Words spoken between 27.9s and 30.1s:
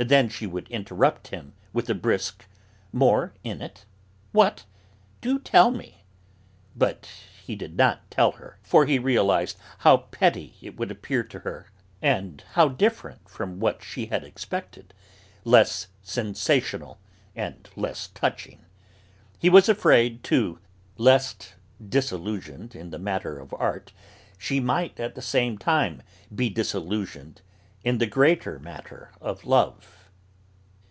the greater matter of love.